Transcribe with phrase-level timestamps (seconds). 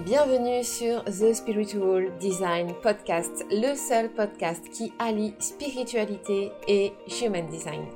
[0.00, 7.86] Bienvenue sur The Spiritual Design Podcast, le seul podcast qui allie spiritualité et human design.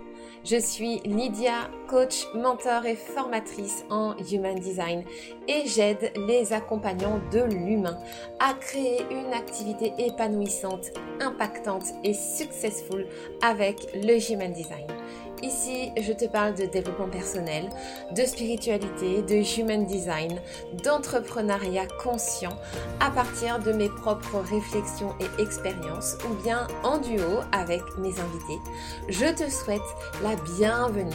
[0.45, 5.03] Je suis Lydia, coach, mentor et formatrice en Human Design
[5.49, 7.99] et j'aide les accompagnants de l'humain
[8.39, 13.09] à créer une activité épanouissante, impactante et successful
[13.43, 14.87] avec le Human Design.
[15.43, 17.69] Ici, je te parle de développement personnel,
[18.15, 20.41] de spiritualité, de human design,
[20.83, 22.57] d'entrepreneuriat conscient
[23.01, 28.59] à partir de mes propres réflexions et expériences ou bien en duo avec mes invités.
[29.09, 29.81] Je te souhaite
[30.23, 31.15] la bienvenue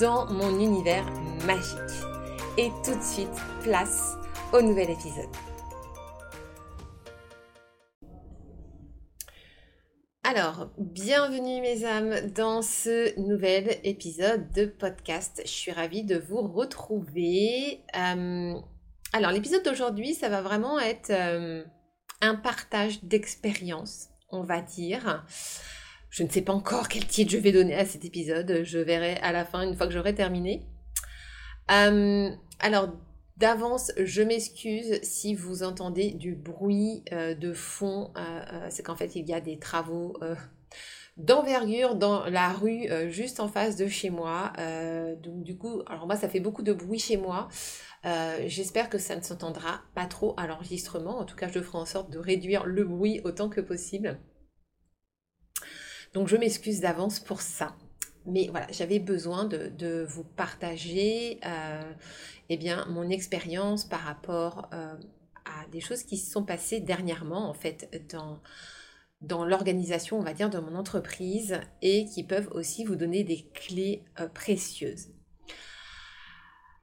[0.00, 1.06] dans mon univers
[1.46, 2.04] magique.
[2.58, 3.28] Et tout de suite,
[3.62, 4.16] place
[4.52, 5.49] au nouvel épisode.
[10.32, 15.42] Alors, bienvenue mes âmes dans ce nouvel épisode de podcast.
[15.44, 17.80] Je suis ravie de vous retrouver.
[17.96, 18.54] Euh,
[19.12, 21.64] alors, l'épisode d'aujourd'hui, ça va vraiment être euh,
[22.20, 25.26] un partage d'expérience, on va dire.
[26.10, 28.60] Je ne sais pas encore quel titre je vais donner à cet épisode.
[28.62, 30.64] Je verrai à la fin, une fois que j'aurai terminé.
[31.72, 32.90] Euh, alors,
[33.40, 38.12] D'avance, je m'excuse si vous entendez du bruit euh, de fond.
[38.14, 40.20] Euh, euh, c'est qu'en fait, il y a des travaux
[41.16, 44.52] d'envergure dans la rue juste en face de chez moi.
[45.22, 47.48] donc du coup, alors moi, ça fait beaucoup de bruit chez moi.
[48.44, 51.18] J'espère que ça ne s'entendra pas trop à l'enregistrement.
[51.18, 54.20] En tout cas, je ferai en sorte de réduire le bruit autant que possible.
[56.12, 57.74] Donc je m'excuse d'avance pour ça
[58.30, 61.92] mais voilà, j'avais besoin de, vous partager euh,
[62.48, 64.94] eh bien, mon expérience par rapport euh,
[65.44, 68.40] à des choses qui se sont passées dernièrement, en fait, dans,
[69.20, 73.48] dans l'organisation, on va dire, de mon entreprise et qui peuvent aussi vous donner des
[73.52, 75.08] clés euh, précieuses.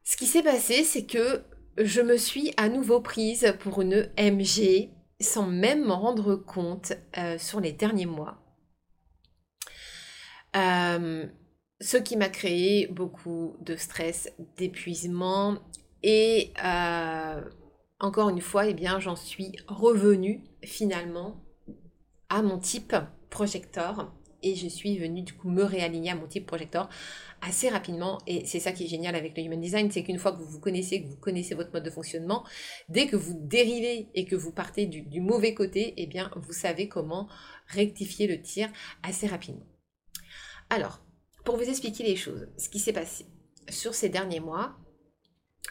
[0.03, 1.43] Ce qui s'est passé, c'est que
[1.77, 4.89] je me suis à nouveau prise pour une MG
[5.19, 6.93] sans même m'en rendre compte
[7.37, 8.39] sur les derniers mois.
[11.79, 15.59] Ce qui m'a créé beaucoup de stress, d'épuisement
[16.03, 17.41] et euh,
[17.99, 21.43] encore une fois, eh bien, j'en suis revenue finalement
[22.29, 22.95] à mon type
[23.29, 26.89] projecteur et je suis venue du coup me réaligner à mon type projecteur
[27.41, 30.31] assez rapidement et c'est ça qui est génial avec le human design c'est qu'une fois
[30.31, 32.43] que vous vous connaissez que vous connaissez votre mode de fonctionnement
[32.87, 36.87] dès que vous dérivez et que vous partez du, mauvais côté eh bien vous savez
[36.87, 37.27] comment
[37.67, 38.69] rectifier le tir
[39.01, 39.65] assez rapidement.
[40.69, 41.01] Alors,
[41.47, 43.25] pour vous expliquer les choses, ce qui s'est passé
[43.69, 44.75] sur ces derniers mois,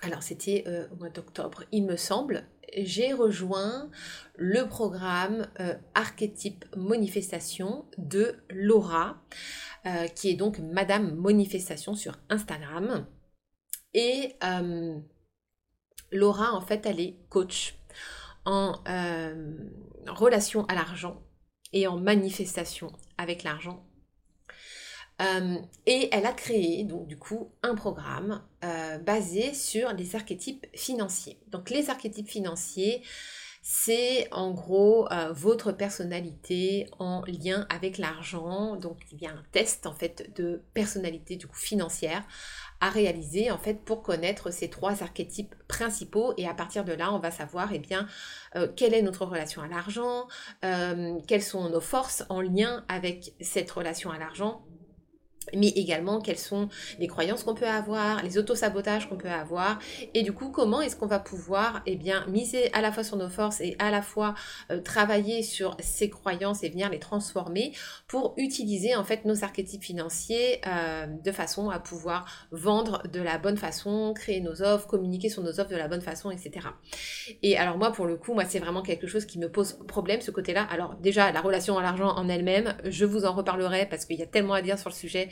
[0.01, 2.49] alors c'était euh, au mois d'octobre, il me semble,
[2.79, 3.91] j'ai rejoint
[4.37, 9.23] le programme euh, Archétype Manifestation de Laura,
[9.85, 13.07] euh, qui est donc Madame Manifestation sur Instagram.
[13.93, 14.33] Et
[16.11, 17.79] Laura, en fait, elle est coach
[18.47, 18.83] en
[20.07, 21.23] relation à l'argent
[21.75, 23.86] et en manifestation avec l'argent
[25.23, 25.57] euh,
[25.87, 31.39] et elle a créé donc du coup un programme euh, basé sur les archétypes financiers.
[31.49, 33.03] Donc les archétypes financiers,
[33.63, 38.77] c'est en gros euh, votre personnalité en lien avec l'argent.
[38.77, 42.23] Donc il y a un test en fait de personnalité du coup financière
[42.81, 47.11] à réaliser en fait pour connaître ces trois archétypes principaux et à partir de là
[47.15, 48.07] on va savoir eh bien
[48.77, 50.29] quelle est notre relation à l'argent,
[51.27, 54.63] quelles sont nos forces en lien avec cette relation à l'argent
[55.55, 56.69] mais également quelles sont
[56.99, 59.79] les croyances qu'on peut avoir, les autosabotages qu'on peut avoir,
[60.15, 63.17] et du coup comment est-ce qu'on va pouvoir eh bien miser à la fois sur
[63.17, 64.35] nos forces et à la fois
[64.71, 67.73] euh, travailler sur ces croyances et venir les transformer
[68.09, 73.39] pour utiliser en fait nos archétypes financiers euh, de façon à pouvoir vendre de la
[73.39, 76.69] bonne façon, créer nos offres, communiquer sur nos offres de la bonne façon, etc.
[77.43, 80.21] Et alors moi pour le coup, moi c'est vraiment quelque chose qui me pose problème
[80.21, 80.67] ce côté-là.
[80.71, 84.23] Alors déjà la relation à l'argent en elle-même, je vous en reparlerai parce qu'il y
[84.23, 85.29] a tellement à dire sur le sujet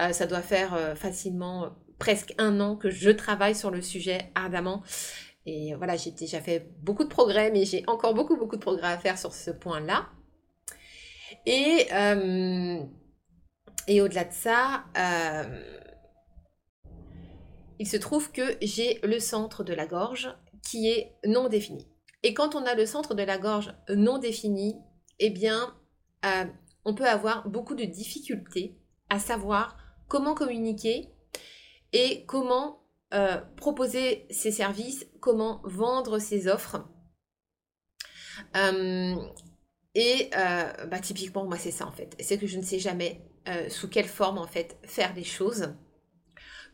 [0.00, 1.68] euh, ça doit faire euh, facilement euh,
[1.98, 4.82] presque un an que je travaille sur le sujet ardemment.
[5.46, 8.88] Et voilà, j'ai déjà fait beaucoup de progrès, mais j'ai encore beaucoup, beaucoup de progrès
[8.88, 10.08] à faire sur ce point-là.
[11.44, 11.88] Et,
[13.86, 14.86] et au-delà de ça,
[17.78, 21.86] il se trouve que j'ai le centre de la gorge qui est non défini.
[22.22, 24.76] Et quand on a le centre de la gorge non défini,
[25.18, 25.76] eh bien,
[26.86, 29.76] on peut avoir beaucoup de difficultés à savoir
[30.08, 31.08] comment communiquer
[31.92, 32.84] et comment
[33.14, 36.84] euh, proposer ses services, comment vendre ses offres.
[38.56, 39.14] Euh,
[39.94, 42.16] et euh, bah, typiquement, moi, c'est ça en fait.
[42.18, 43.20] C'est que je ne sais jamais
[43.68, 45.74] sous quelle forme en fait faire les choses.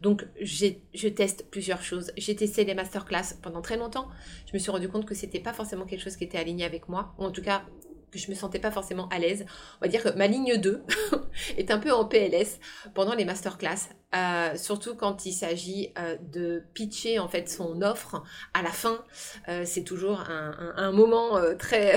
[0.00, 2.12] Donc je teste plusieurs choses.
[2.16, 4.08] J'ai testé les masterclass pendant très longtemps.
[4.46, 6.88] Je me suis rendu compte que c'était pas forcément quelque chose qui était aligné avec
[6.88, 7.64] moi, ou en tout cas
[8.10, 9.46] que je me sentais pas forcément à l'aise.
[9.80, 10.82] On va dire que ma ligne 2
[11.56, 12.58] est un peu en PLS
[12.94, 18.22] pendant les masterclass, euh, surtout quand il s'agit euh, de pitcher en fait son offre
[18.54, 19.04] à la fin.
[19.48, 21.96] Euh, c'est toujours un, moment très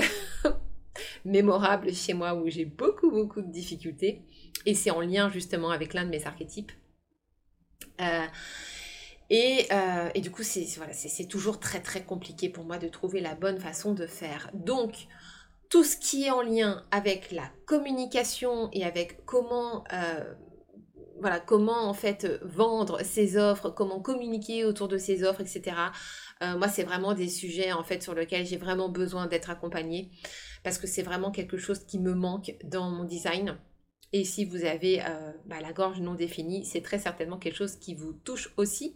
[1.24, 4.22] mémorable chez moi où j'ai beaucoup beaucoup de difficultés
[4.66, 6.72] et c'est en lien justement avec l'un de mes archétypes.
[9.30, 9.68] Et,
[10.14, 10.92] et, du coup, c'est voilà,
[11.28, 14.50] toujours très très compliqué pour moi de trouver la bonne façon de faire.
[14.52, 15.08] Donc,
[15.70, 20.34] tout ce qui est en lien avec la communication et avec comment, euh,
[21.20, 25.76] voilà, comment en fait vendre ses offres, comment communiquer autour de ses offres, etc.
[26.42, 30.10] Euh, moi, c'est vraiment des sujets en fait sur lesquels j'ai vraiment besoin d'être accompagnée
[30.62, 33.58] parce que c'est vraiment quelque chose qui me manque dans mon design.
[34.12, 37.76] Et si vous avez euh, bah, la gorge non définie, c'est très certainement quelque chose
[37.76, 38.94] qui vous touche aussi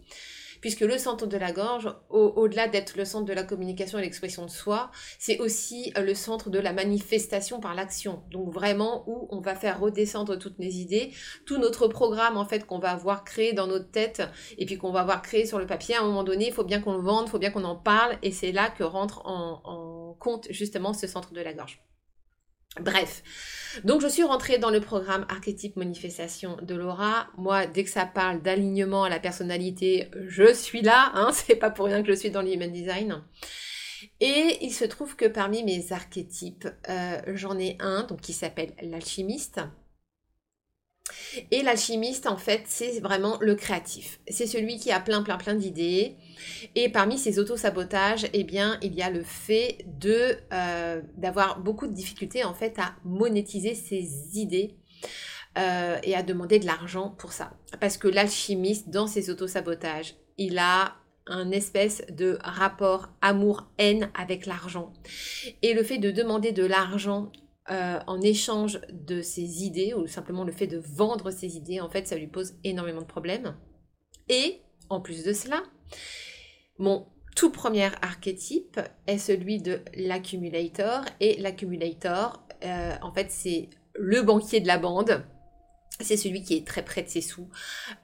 [0.61, 4.45] puisque le centre de la gorge, au-delà d'être le centre de la communication et l'expression
[4.45, 8.23] de soi, c'est aussi euh, le centre de la manifestation par l'action.
[8.31, 11.11] Donc vraiment où on va faire redescendre toutes nos idées,
[11.45, 14.21] tout notre programme en fait qu'on va avoir créé dans notre tête
[14.57, 15.95] et puis qu'on va avoir créé sur le papier.
[15.95, 17.75] À un moment donné, il faut bien qu'on le vende, il faut bien qu'on en
[17.75, 21.81] parle et c'est là que rentre en compte justement ce centre de la gorge.
[22.77, 23.23] Bref,
[23.83, 27.27] donc je suis rentrée dans le programme archétype manifestation de Laura.
[27.37, 31.11] Moi, dès que ça parle d'alignement à la personnalité, je suis là.
[31.15, 33.23] Hein, c'est pas pour rien que je suis dans l'human design.
[34.21, 38.73] Et il se trouve que parmi mes archétypes, euh, j'en ai un donc qui s'appelle
[38.81, 39.59] l'alchimiste.
[41.51, 44.19] Et l'alchimiste, en fait, c'est vraiment le créatif.
[44.27, 46.15] C'est celui qui a plein, plein, plein d'idées.
[46.75, 51.87] Et parmi ces autosabotages, eh bien, il y a le fait de euh, d'avoir beaucoup
[51.87, 54.75] de difficultés, en fait, à monétiser ses idées.
[55.57, 57.51] Euh, et à demander de l'argent pour ça.
[57.81, 60.95] Parce que l'alchimiste, dans ses autosabotages, il a
[61.25, 64.93] un espèce de rapport amour-haine avec l'argent.
[65.63, 67.31] Et le fait de demander de l'argent
[67.71, 71.89] euh, en échange de ses idées ou simplement le fait de vendre ses idées, en
[71.89, 73.55] fait, ça lui pose énormément de problèmes.
[74.27, 75.63] Et en plus de cela,
[76.79, 77.05] mon
[77.35, 81.05] tout premier archétype est celui de l'accumulator.
[81.19, 85.23] Et l'accumulator, euh, en fait, c'est le banquier de la bande.
[86.01, 87.49] C'est celui qui est très près de ses sous,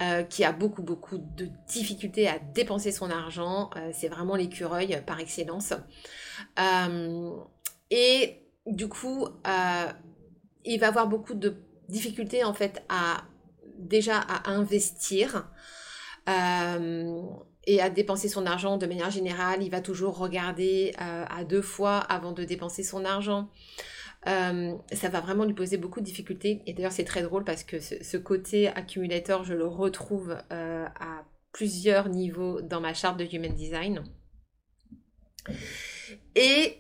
[0.01, 3.69] euh, qui a beaucoup beaucoup de difficultés à dépenser son argent.
[3.93, 5.73] c'est vraiment l'écureuil par excellence.
[7.89, 9.91] et du coup, euh,
[10.65, 11.55] il va avoir beaucoup de
[11.87, 13.23] difficultés en fait à
[13.77, 15.47] déjà à investir
[16.27, 17.21] euh,
[17.67, 19.63] et à dépenser son argent de manière générale.
[19.63, 23.49] Il va toujours regarder euh, à deux fois avant de dépenser son argent.
[24.25, 26.61] ça va vraiment lui poser beaucoup de difficultés.
[26.65, 31.25] Et d'ailleurs, c'est très drôle parce que ce, ce, côté accumulateur, je le retrouve à
[31.51, 34.03] plusieurs niveaux dans ma charte de Human Design.
[36.35, 36.77] Et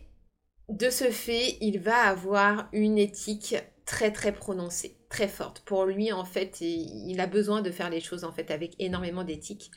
[0.69, 3.55] de ce fait, il va avoir une éthique
[3.85, 5.61] très très prononcée, très forte.
[5.61, 9.23] Pour lui, en fait, il a besoin de faire les choses en fait avec énormément
[9.23, 9.71] d'éthique.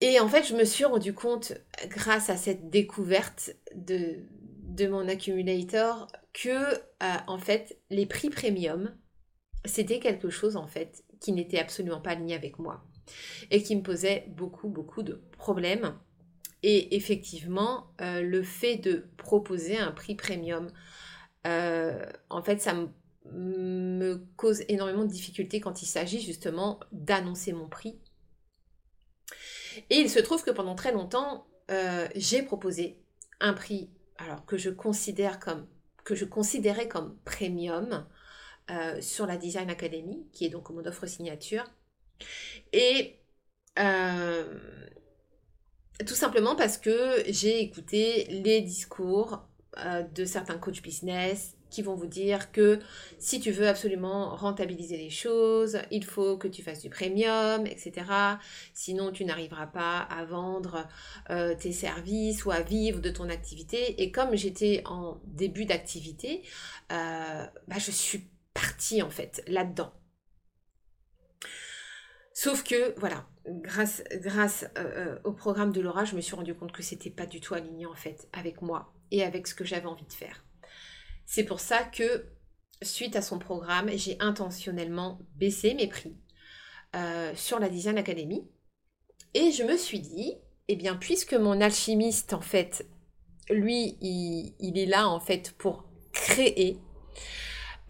[0.00, 1.54] Et en fait, je me suis rendu compte,
[1.88, 4.20] grâce à cette découverte de,
[4.62, 8.94] de mon accumulator, que euh, en fait, les prix premium,
[9.64, 12.84] c'était quelque chose en fait qui n'était absolument pas aligné avec moi
[13.50, 15.98] et qui me posait beaucoup beaucoup de problèmes
[16.62, 20.70] et effectivement, euh, le fait de proposer un prix premium,
[21.46, 22.74] euh, en fait, ça
[23.32, 28.00] me cause énormément de difficultés quand il s'agit justement d'annoncer mon prix.
[29.90, 32.98] Et il se trouve que pendant très longtemps, euh, j'ai proposé
[33.40, 33.90] un prix
[34.46, 34.70] que je
[36.24, 38.06] considérais comme premium
[39.00, 41.64] sur la Design Academy, qui est donc mon offre signature.
[42.72, 43.20] Et
[46.06, 49.46] tout simplement parce que j'ai écouté les discours
[49.78, 52.78] euh, de certains coachs business qui vont vous dire que
[53.18, 58.06] si tu veux absolument rentabiliser les choses, il faut que tu fasses du premium, etc.
[58.74, 60.88] Sinon, tu n'arriveras pas à vendre
[61.30, 64.02] euh, tes services ou à vivre de ton activité.
[64.02, 66.42] Et comme j'étais en début d'activité,
[66.92, 69.92] euh, bah, je suis partie en fait là-dedans.
[72.32, 74.04] Sauf que, voilà, grâce,
[74.78, 77.54] euh, au programme de Laura, je me suis rendu compte que c'était pas du tout
[77.54, 80.44] aligné en fait avec moi et avec ce que j'avais envie de faire.
[81.30, 82.24] C'est pour ça que,
[82.80, 86.16] suite à son programme, j'ai intentionnellement baissé mes prix
[86.96, 88.48] euh, sur la Design Academy.
[89.34, 90.32] Et je me suis dit,
[90.68, 92.88] eh bien, puisque mon alchimiste, en fait,
[93.50, 96.78] lui, il, est là, en fait, pour créer,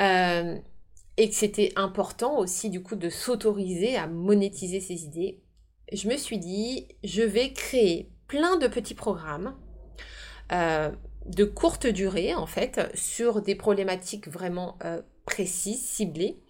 [0.01, 5.45] et que c'était important aussi du coup de s'autoriser à monétiser ses idées,
[5.93, 9.57] je me suis dit, je vais créer plein de petits programmes
[10.51, 10.91] euh,
[11.29, 16.41] de courte durée en fait sur des problématiques vraiment euh, précises, ciblées.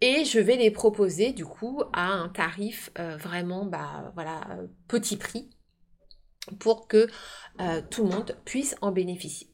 [0.00, 4.40] Et je vais les proposer du coup à un tarif euh, vraiment bah, voilà,
[4.88, 5.50] petit prix
[6.58, 7.08] pour que
[7.90, 9.48] tout le monde puisse en bénéficier.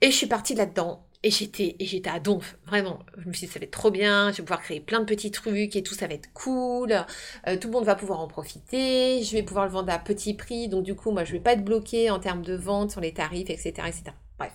[0.00, 2.98] Et je suis partie là-dedans et j'étais, et j'étais à donf, vraiment.
[3.16, 5.06] Je me suis dit, ça va être trop bien, je vais pouvoir créer plein de
[5.06, 6.92] petits trucs et tout, ça va être cool.
[7.48, 9.22] Euh, tout le monde va pouvoir en profiter.
[9.22, 10.68] Je vais pouvoir le vendre à petit prix.
[10.68, 13.14] Donc, du coup, moi, je vais pas être bloquée en termes de vente sur les
[13.14, 14.02] tarifs, etc., etc.
[14.38, 14.52] Bref.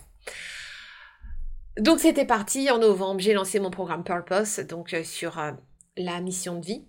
[1.76, 2.70] Donc, c'était parti.
[2.70, 5.50] En novembre, j'ai lancé mon programme Purpose, donc euh, sur euh,
[5.96, 6.84] la mission de vie.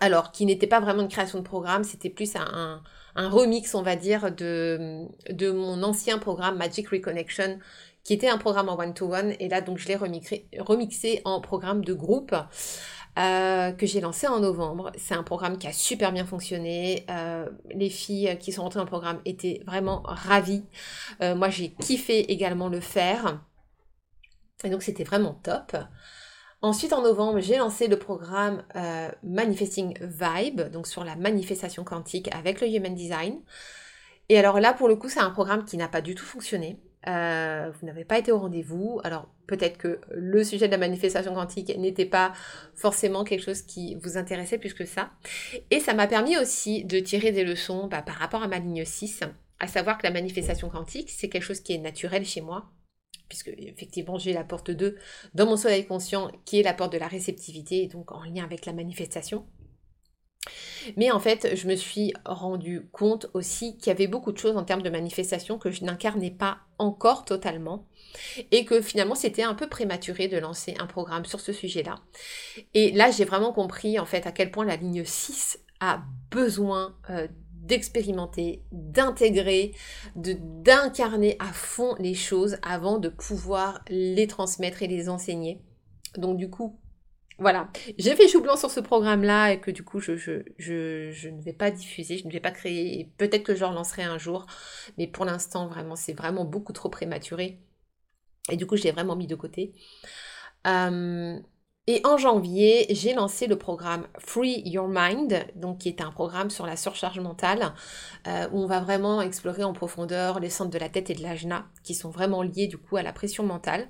[0.00, 2.82] Alors, qui n'était pas vraiment une création de programme, c'était plus un,
[3.14, 7.58] un remix, on va dire, de, de mon ancien programme Magic Reconnection
[8.04, 9.34] qui était un programme en one-to-one.
[9.40, 12.34] et là, donc, je l'ai remixé, en programme de groupe.
[13.16, 14.90] Euh, que j'ai lancé en novembre.
[14.96, 17.06] C'est un programme qui a super bien fonctionné.
[17.08, 20.64] Euh, les filles qui sont rentrées dans le programme étaient vraiment ravies.
[21.22, 23.40] Euh, moi, j'ai kiffé également le faire.
[24.64, 25.76] Et donc, c'était vraiment top.
[26.60, 28.64] Ensuite, en novembre, j'ai lancé le programme
[29.22, 33.40] Manifesting Vibe, donc sur la manifestation quantique avec le Human Design.
[34.28, 36.80] Et alors là, pour le coup, c'est un programme qui n'a pas du tout fonctionné.
[37.06, 39.00] Euh, vous n'avez pas été au rendez-vous.
[39.04, 42.32] Alors peut-être que le sujet de la manifestation quantique n'était pas
[42.74, 45.10] forcément quelque chose qui vous intéressait plus que ça.
[45.70, 48.84] Et ça m'a permis aussi de tirer des leçons bah, par rapport à ma ligne
[48.84, 49.20] 6,
[49.60, 52.70] à savoir que la manifestation quantique, c'est quelque chose qui est naturel chez moi.
[53.28, 54.96] Puisque effectivement j'ai la porte 2
[55.34, 58.44] dans mon soleil conscient qui est la porte de la réceptivité et donc en lien
[58.44, 59.46] avec la manifestation.
[60.96, 64.56] Mais en fait, je me suis rendu compte aussi qu'il y avait beaucoup de choses
[64.56, 67.86] en termes de manifestation que je n'incarnais pas encore totalement
[68.50, 71.96] et que finalement c'était un peu prématuré de lancer un programme sur ce sujet-là.
[72.74, 76.96] Et là, j'ai vraiment compris en fait à quel point la ligne 6 a besoin
[77.10, 77.28] euh,
[77.64, 79.72] d'expérimenter, d'intégrer,
[80.14, 85.60] d'incarner à fond les choses avant de pouvoir les transmettre et les enseigner.
[86.16, 86.78] Donc du coup,
[87.38, 91.52] voilà, j'ai fait chou blanc sur ce programme-là et que du coup je, ne vais
[91.52, 94.46] pas diffuser, je ne vais pas créer, peut-être que je relancerai un jour,
[94.98, 97.60] mais pour l'instant vraiment c'est vraiment beaucoup trop prématuré
[98.50, 99.72] et du coup je l'ai vraiment mis de côté.
[100.66, 101.38] Euh,
[101.86, 106.48] et en janvier, j'ai lancé le programme Free Your Mind, donc qui est un programme
[106.48, 107.74] sur la surcharge mentale,
[108.26, 111.22] euh, où on va vraiment explorer en profondeur les centres de la tête et de
[111.22, 113.86] l'ajna, qui sont vraiment liés du coup à la pression mentale.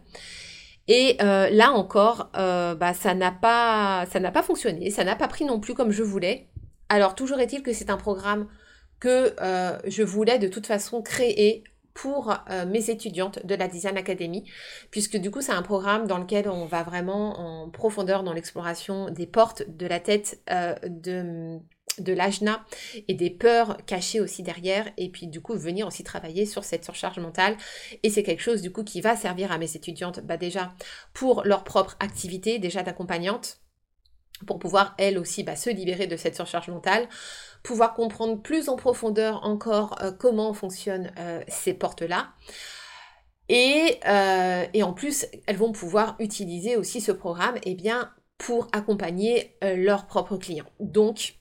[0.89, 5.17] Et euh, là encore, euh, bah, ça n'a pas, ça n'a pas fonctionné, ça n'a
[5.17, 6.49] pas pris non plus comme je voulais.
[6.89, 8.47] Alors toujours est-il que c'est un programme
[9.01, 11.65] que euh, je voulais de toute façon créer
[11.95, 12.35] pour
[12.67, 14.51] mes étudiantes de la Design Academy,
[14.91, 19.11] puisque du coup c'est un programme dans lequel on va vraiment en profondeur dans l'exploration
[19.11, 20.43] des portes de la tête
[20.85, 21.61] de,
[21.99, 22.65] de l'ajna
[23.09, 26.85] et des peurs cachées aussi derrière et puis du coup venir aussi travailler sur cette
[26.85, 27.57] surcharge mentale.
[28.03, 30.75] Et c'est quelque chose du coup qui va servir à mes étudiantes bah déjà
[31.13, 33.61] pour leur propre activité déjà d'accompagnante
[34.47, 37.09] pour pouvoir elles aussi bah, se libérer de cette surcharge mentale
[37.63, 42.29] pouvoir comprendre plus en profondeur encore euh, comment fonctionnent euh, ces portes là
[43.49, 48.11] et, euh, et, en plus elles vont pouvoir utiliser aussi ce programme et eh bien
[48.39, 50.67] pour accompagner leurs propres clients.
[50.81, 51.37] Donc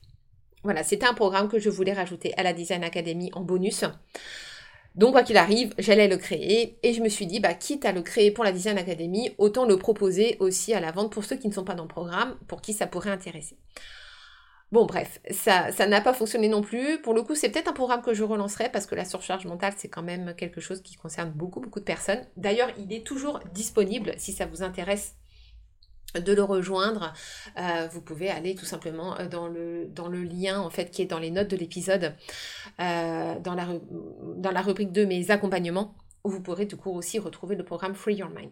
[0.63, 3.85] voilà, c'était un programme que je voulais rajouter à la Design Academy en bonus.
[4.95, 7.91] Donc quoi qu'il arrive, j'allais le créer et je me suis dit, bah, quitte à
[7.91, 11.35] le créer pour la Design Academy, autant le proposer aussi à la vente pour ceux
[11.35, 13.57] qui ne sont pas dans le programme, pour qui ça pourrait intéresser.
[14.71, 16.99] Bon bref, ça ça n'a pas fonctionné non plus.
[17.01, 19.73] Pour le coup, c'est peut-être un programme que je relancerai parce que la surcharge mentale,
[19.77, 22.25] c'est quand même quelque chose qui concerne beaucoup beaucoup de personnes.
[22.37, 25.15] D'ailleurs, il est toujours disponible si ça vous intéresse
[26.19, 27.13] de le rejoindre,
[27.57, 31.19] euh, vous pouvez aller tout simplement euh, dans le, lien en fait qui est dans
[31.19, 32.15] les notes de l'épisode,
[32.79, 33.67] euh, dans, la,
[34.37, 37.95] dans la rubrique de mes accompagnements, où vous pourrez du coup aussi retrouver le programme
[37.95, 38.51] Free Your Mind.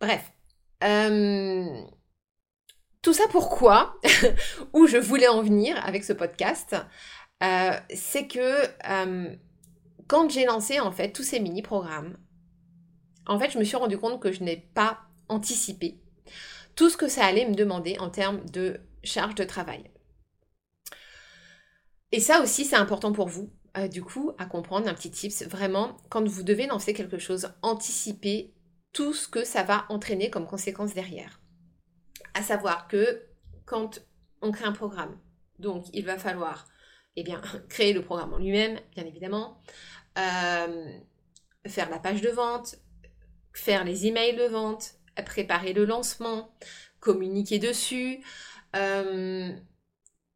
[0.00, 0.32] Bref.
[3.02, 3.96] tout ça pourquoi,
[4.72, 6.76] où je voulais en venir avec ce podcast,
[7.40, 8.66] c'est que
[10.06, 12.16] quand j'ai lancé en fait tous ces mini-programmes,
[13.26, 15.99] en fait je me suis rendu compte que je n'ai pas anticipé
[16.80, 19.84] tout ce que ça allait me demander en termes de charge de travail.
[22.10, 25.42] Et ça aussi, c'est important pour vous, euh, du coup, à comprendre un petit tips.
[25.42, 28.54] Vraiment, quand vous devez lancer quelque chose, anticipez
[28.94, 31.42] tout ce que ça va entraîner comme conséquence derrière.
[32.32, 33.26] À savoir que
[33.66, 34.00] quand
[34.40, 35.20] on crée un programme,
[35.58, 36.66] donc il va falloir
[37.14, 39.60] eh bien, créer le programme en lui-même, bien évidemment,
[40.16, 40.98] euh,
[41.66, 42.76] faire la page de vente,
[43.52, 44.94] faire les emails de vente,
[45.24, 46.54] préparer le lancement,
[47.00, 48.20] communiquer dessus.
[48.76, 49.52] Euh,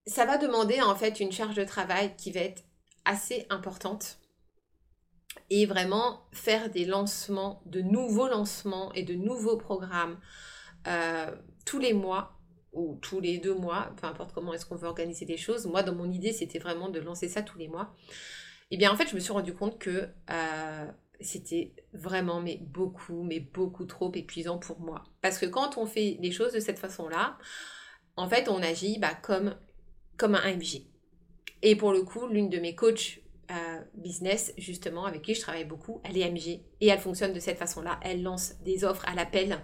[0.06, 2.62] ça va demander en fait une charge de travail qui va être
[3.04, 4.18] assez importante
[5.50, 10.18] et vraiment faire des lancements, de nouveaux lancements et de nouveaux programmes
[10.86, 11.30] euh,
[11.64, 12.38] tous les mois
[12.72, 15.66] ou tous les deux mois, peu importe comment est-ce qu'on veut organiser les choses.
[15.66, 17.94] Moi, dans mon idée, c'était vraiment de lancer ça tous les mois.
[18.70, 20.86] Et eh bien, en fait, je me suis rendu compte que euh,
[21.20, 25.04] c'était vraiment, mais beaucoup, mais beaucoup trop épuisant pour moi.
[25.22, 27.38] Parce que quand on fait les choses de cette façon-là,
[28.16, 29.54] en fait, on agit bah, comme,
[30.20, 30.82] un MJ.
[31.62, 35.64] Et pour le coup, l'une de mes coachs euh, business, justement, avec qui je travaille
[35.64, 37.98] beaucoup, elle est MG et elle fonctionne de cette façon-là.
[38.02, 39.58] Elle lance des offres à l'appel.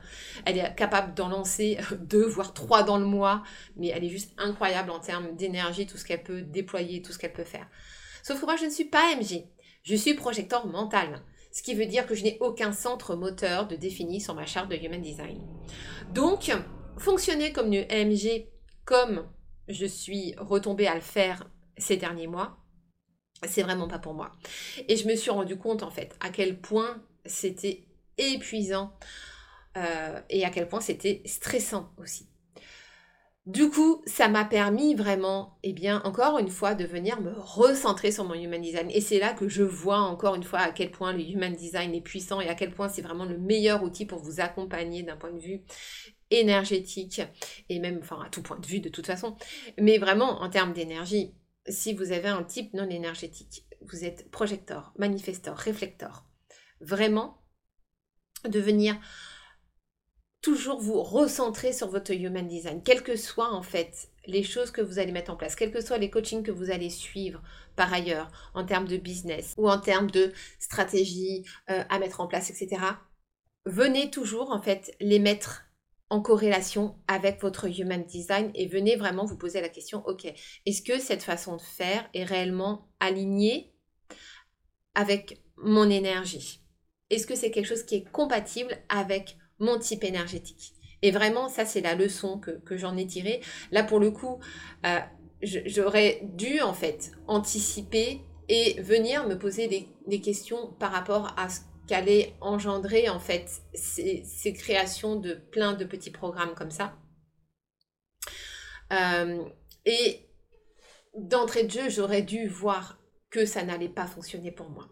[0.45, 3.43] Elle est capable d'en lancer deux, voire trois dans le mois,
[3.77, 7.19] mais elle est juste incroyable en termes d'énergie, tout ce qu'elle peut déployer, tout ce
[7.19, 7.67] qu'elle peut faire.
[8.23, 9.45] Sauf que moi, je ne suis pas MG.
[9.83, 11.23] Je suis projecteur mental.
[11.53, 14.71] Ce qui veut dire que je n'ai aucun centre moteur de défini sur ma charte
[14.71, 15.41] de Human Design.
[16.13, 16.53] Donc,
[16.99, 18.47] fonctionner comme une MG,
[18.85, 19.29] comme
[19.69, 22.59] je suis retombée à le faire ces derniers mois,
[23.49, 24.33] c'est vraiment pas pour moi.
[24.89, 27.85] Et je me suis rendu compte en fait à quel point c'était
[28.19, 28.93] épuisant
[29.77, 32.29] euh, et à quel point c'était stressant aussi.
[33.47, 38.13] Du coup, ça m'a permis vraiment, eh bien, encore une fois, de venir me recentrer
[38.13, 38.91] sur mon human design.
[38.91, 41.95] Et c'est là que je vois encore une fois à quel point le human design
[41.95, 45.17] est puissant et à quel point c'est vraiment le meilleur outil pour vous accompagner d'un
[45.17, 45.63] point de vue
[46.31, 47.23] énergétique
[47.71, 49.37] et même, enfin, à tout point de vue de toute façon.
[49.79, 51.35] Mais vraiment, en termes d'énergie,
[51.67, 56.27] si vous avez un type non énergétique, vous êtes projecteur, manifesteur, réflecteur,
[56.81, 57.43] vraiment
[58.45, 58.97] de venir
[60.43, 64.81] toujours vous recentrer sur votre human design, quelles que soient en fait les choses que
[64.81, 67.43] vous allez mettre en place, quels que soient les coachings que vous allez suivre
[67.77, 72.27] par ailleurs en termes de business ou en termes de stratégie euh, à mettre en
[72.27, 72.83] place, etc.
[73.67, 75.65] Venez toujours en fait les mettre
[76.09, 80.33] en corrélation avec votre human design et venez vraiment vous poser la question, ok,
[80.67, 83.73] est-ce que cette façon de faire est réellement alignée
[84.95, 86.63] avec mon énergie?
[87.11, 91.65] Est-ce que c'est quelque chose qui est compatible avec mon type énergétique Et vraiment, ça
[91.65, 93.41] c'est la leçon que, j'en ai tirée.
[93.71, 94.41] Là, pour le coup,
[94.87, 94.99] euh,
[95.43, 101.61] j'aurais dû en fait anticiper et venir me poser des, questions par rapport à ce
[101.87, 106.97] qu'allait engendrer en fait ces, créations de plein de petits programmes comme ça.
[108.93, 109.45] Euh,
[109.87, 110.27] et
[111.17, 112.99] d'entrée de jeu, j'aurais dû voir
[113.31, 114.89] que ça n'allait pas fonctionner pour moi.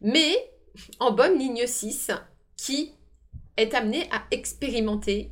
[0.00, 0.34] Mais
[0.98, 2.10] en bonne ligne 6,
[2.56, 2.95] qui
[3.56, 5.30] est amené à expérimenter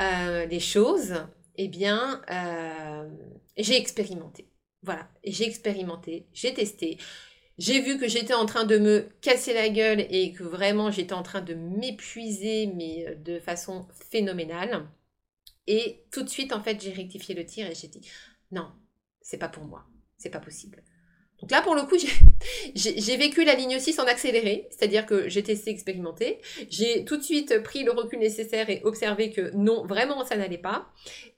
[0.00, 1.14] euh, les choses,
[1.56, 3.08] eh bien, euh,
[3.56, 4.48] j'ai expérimenté.
[4.82, 6.96] Voilà, j'ai expérimenté, j'ai testé,
[7.58, 11.12] j'ai vu que j'étais en train de me casser la gueule et que vraiment j'étais
[11.12, 14.88] en train de m'épuiser, mais euh, de façon phénoménale.
[15.66, 18.08] Et tout de suite, en fait, j'ai rectifié le tir et j'ai dit
[18.50, 18.72] non,
[19.20, 19.84] c'est pas pour moi,
[20.16, 20.82] c'est pas possible.
[21.40, 21.96] Donc là, pour le coup,
[22.74, 26.38] j'ai vécu la ligne 6 en accéléré, c'est-à-dire que j'ai testé, expérimenté.
[26.68, 30.58] J'ai tout de suite pris le recul nécessaire et observé que non, vraiment, ça n'allait
[30.58, 30.88] pas.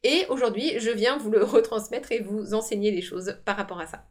[0.02, 3.86] Et aujourd'hui, je viens vous le retransmettre et vous enseigner les choses par rapport à
[3.86, 4.04] ça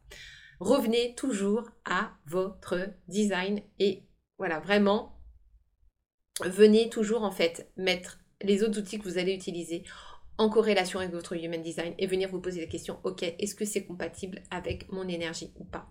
[0.62, 4.04] revenez toujours à votre design et
[4.38, 5.18] voilà, vraiment,
[6.44, 9.84] venez toujours en fait mettre les autres outils que vous allez utiliser
[10.38, 13.64] en corrélation avec votre human design et venir vous poser la question, ok, est-ce que
[13.64, 15.88] c'est compatible avec mon énergie ou pas?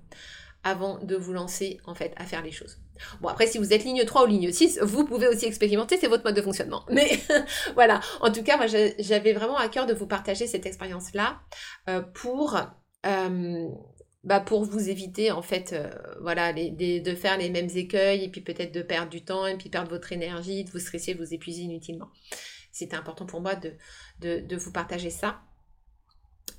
[0.63, 2.77] Avant de vous lancer en fait à faire les choses.
[3.21, 6.07] Bon après si vous êtes ligne 3 ou ligne 6, vous pouvez aussi expérimenter, c'est
[6.07, 6.85] votre mode de fonctionnement.
[6.89, 7.19] Mais
[7.73, 11.39] voilà, en tout cas moi j'avais vraiment à cœur de vous partager cette expérience là
[11.89, 12.57] euh, pour
[13.05, 13.67] euh,
[14.23, 15.89] bah pour vous éviter en fait euh,
[16.21, 19.69] voilà de faire les mêmes écueils et puis peut-être de perdre du temps et puis
[19.69, 22.09] perdre votre énergie, de vous stresser, de vous épuiser inutilement.
[22.71, 23.73] C'était important pour moi de,
[24.19, 25.41] de, vous partager ça.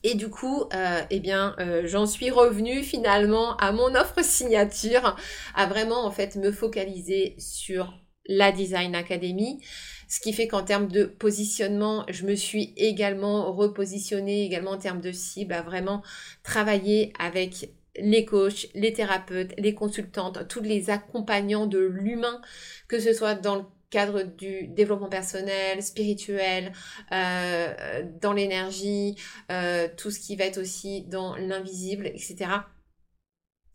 [0.04, 5.16] Et du coup, euh, eh bien, euh, j'en suis revenue finalement à mon offre signature,
[5.54, 7.94] à vraiment en fait me focaliser sur
[8.26, 9.60] la Design Academy.
[10.08, 15.00] Ce qui fait qu'en termes de positionnement, je me suis également repositionnée, également en termes
[15.00, 16.02] de cible, à vraiment
[16.42, 22.40] travailler avec les coachs, les thérapeutes, les consultantes, tous les accompagnants de l'humain,
[22.88, 23.62] que ce soit dans le
[23.92, 26.72] cadre du développement personnel, spirituel,
[27.12, 29.16] euh, dans l'énergie,
[29.52, 32.50] euh, tout ce qui va être aussi dans l'invisible, etc.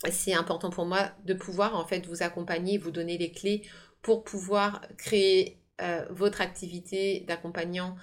[0.10, 3.62] C'est important pour moi de pouvoir en fait vous accompagner, vous donner les clés
[4.01, 7.95] pour pouvoir créer euh, votre activité d'accompagnant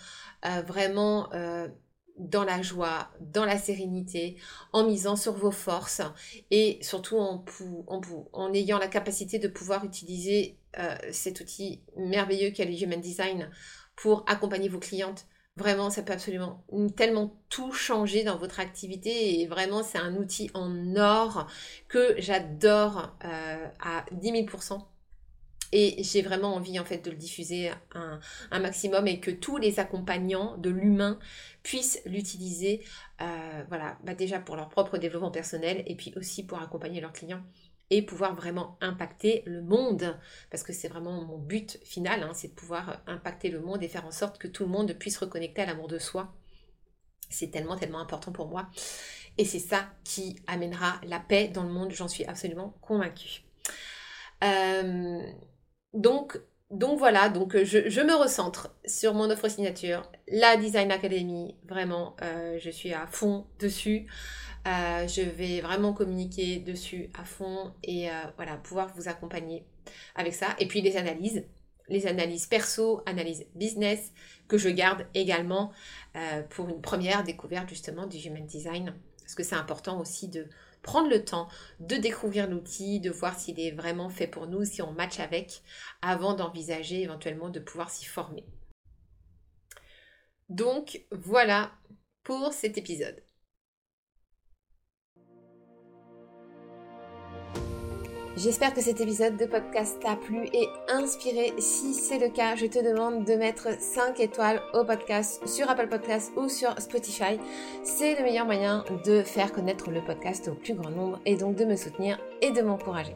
[0.67, 1.31] vraiment
[2.19, 4.37] dans la joie, dans la sérénité,
[4.73, 6.03] en misant sur vos forces
[6.51, 12.81] et surtout en, ayant la capacité de pouvoir utiliser euh, cet outil merveilleux qu'est le
[12.81, 13.51] Human Design
[13.97, 15.27] pour accompagner vos clientes.
[15.57, 16.65] Vraiment, ça peut absolument
[16.97, 21.47] tellement tout changer dans votre activité et vraiment, c'est un outil en or
[21.87, 24.47] que j'adore euh, à 10 000
[25.73, 29.57] et j'ai vraiment envie en fait de le diffuser un, un maximum et que tous
[29.57, 31.19] les accompagnants de l'humain
[31.63, 32.85] puissent l'utiliser,
[33.21, 37.13] euh, voilà, bah déjà pour leur propre développement personnel et puis aussi pour accompagner leurs
[37.13, 37.43] clients
[37.91, 40.19] et pouvoir vraiment impacter le monde,
[40.51, 43.89] parce que c'est vraiment mon but final, hein, c'est de pouvoir impacter le monde et
[43.89, 46.35] faire en sorte que tout le monde puisse reconnecter à l'amour de soi.
[47.29, 48.69] C'est tellement, tellement important pour moi.
[49.37, 53.43] Et c'est ça qui amènera la paix dans le monde, j'en suis absolument convaincue.
[54.43, 55.23] Euh,
[55.95, 61.55] donc, donc voilà, donc euh, je, me recentre sur mon offre signature, la Design Academy,
[61.69, 64.07] vraiment, euh, je suis à fond dessus.
[64.67, 69.67] Euh, je vais vraiment communiquer dessus à fond et voilà, pouvoir vous accompagner
[70.15, 70.57] avec ça.
[70.59, 71.45] Et puis les analyses,
[71.89, 74.13] les analyses perso, analyses business,
[74.49, 75.71] que je garde également
[76.49, 78.95] pour une première découverte justement du Human Design.
[79.21, 80.49] Parce que c'est important aussi de
[80.85, 81.49] prendre le temps
[81.81, 85.63] de découvrir l'outil, de voir s'il est vraiment fait pour nous, si on match avec,
[86.03, 88.45] avant d'envisager éventuellement de pouvoir s'y former.
[90.49, 91.73] Donc voilà
[92.23, 93.25] pour cet épisode.
[98.37, 101.53] J'espère que cet épisode de podcast t'a plu et inspiré.
[101.59, 105.87] Si c'est le cas, je te demande de mettre 5 étoiles au podcast sur Apple
[105.87, 107.39] Podcasts ou sur Spotify.
[107.85, 111.55] C'est le meilleur moyen de faire connaître le podcast au plus grand nombre et donc
[111.55, 113.15] de me soutenir et de m'encourager.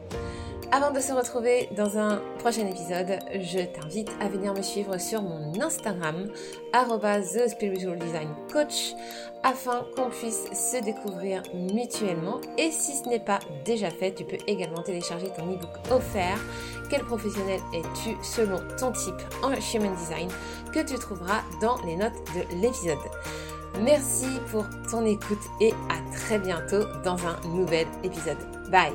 [0.71, 5.23] Avant de se retrouver dans un prochain épisode, je t'invite à venir me suivre sur
[5.23, 6.27] mon Instagram,
[6.71, 8.93] The Spiritual Design Coach,
[9.41, 12.39] afin qu'on puisse se découvrir mutuellement.
[12.59, 16.37] Et si ce n'est pas déjà fait, tu peux également télécharger ton ebook offert
[16.91, 20.29] Quel professionnel es-tu selon ton type en Human Design
[20.71, 22.97] que tu trouveras dans les notes de l'épisode.
[23.81, 28.37] Merci pour ton écoute et à très bientôt dans un nouvel épisode.
[28.69, 28.93] Bye